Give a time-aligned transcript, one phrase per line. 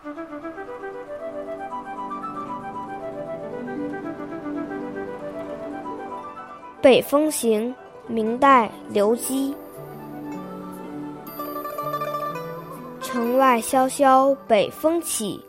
[6.80, 7.74] 北风行》
[8.06, 9.52] 明代刘基。
[13.00, 15.44] 城外萧萧北风起，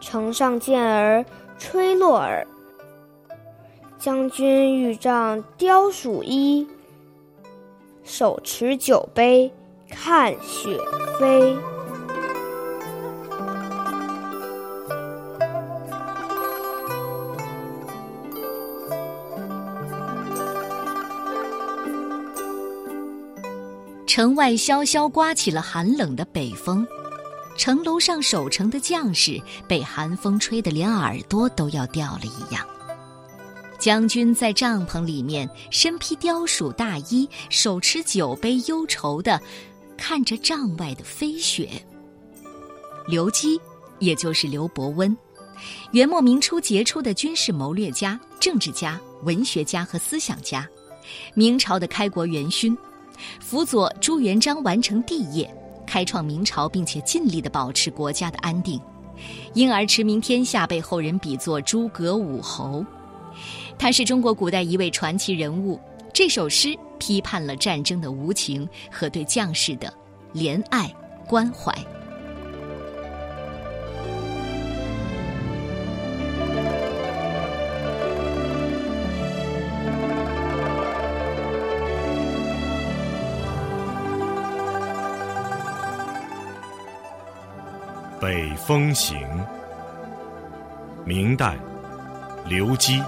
[0.00, 1.22] 城上健儿
[1.58, 2.46] 吹落耳。
[3.98, 6.66] 将军欲仗雕鼠衣，
[8.04, 9.52] 手持酒杯
[9.90, 10.78] 看雪
[11.20, 11.54] 飞。
[24.14, 26.86] 城外萧萧刮起了寒冷的北风，
[27.56, 32.62] 城楼上守城的将士被寒风吹得连耳朵都要掉了一样。
[33.78, 39.40] 将军在帐篷里面身披貂鼠大衣，手持酒杯，忧愁的
[39.96, 41.70] 看着帐外的飞雪。
[43.08, 43.58] 刘基，
[43.98, 45.16] 也就是刘伯温，
[45.92, 50.68] 元末明初杰出的军事谋略家、政治家、文学家和思想家，
[51.32, 52.76] 明朝的开国元勋。
[53.40, 55.52] 辅佐朱元璋完成帝业，
[55.86, 58.80] 开创明朝，并且尽力地保持国家的安定，
[59.54, 62.84] 因而驰名天下，被后人比作诸葛武侯。
[63.78, 65.80] 他是中国古代一位传奇人物。
[66.12, 69.92] 这首诗批判了战争的无情和对将士的
[70.34, 70.94] 怜爱
[71.26, 71.72] 关怀。
[88.22, 89.18] 《北风行》，
[91.04, 91.58] 明代，
[92.46, 93.02] 刘基。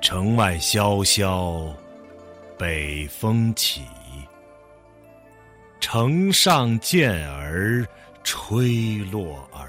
[0.00, 1.72] 城外萧萧，
[2.58, 3.82] 北风起。
[5.78, 7.86] 城上见儿
[8.24, 9.68] 吹落耳。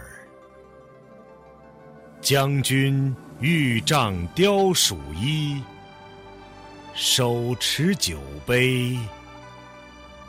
[2.20, 5.62] 将军欲仗雕鼠衣。
[6.94, 8.98] 手持酒杯，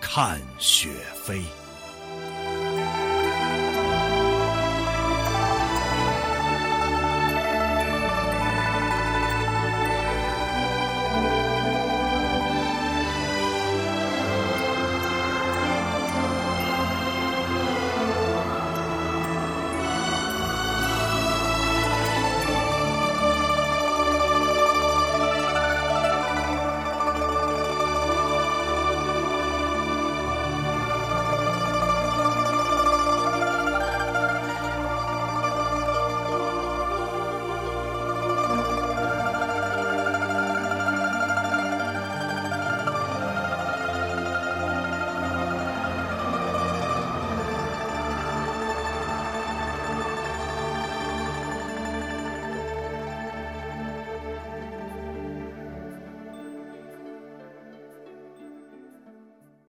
[0.00, 0.88] 看雪
[1.24, 1.42] 飞。